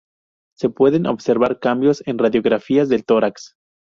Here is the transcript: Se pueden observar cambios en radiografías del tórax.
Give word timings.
Se 0.57 0.71
pueden 0.71 1.05
observar 1.05 1.59
cambios 1.59 2.01
en 2.07 2.17
radiografías 2.17 2.89
del 2.89 3.05
tórax. 3.05 3.53